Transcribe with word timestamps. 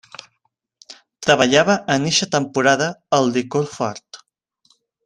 Treballava 1.27 1.75
en 1.97 2.09
eixa 2.15 2.29
temporada 2.39 2.89
el 3.21 3.31
licor 3.39 3.71
fort. 3.79 4.25